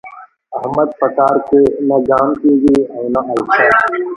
احمد 0.59 0.89
په 0.99 1.07
کار 1.17 1.35
کې 1.47 1.61
نه 1.87 1.97
ګام 2.09 2.29
کېږي 2.41 2.77
او 2.93 3.01
نه 3.13 3.21
الشه. 3.31 3.65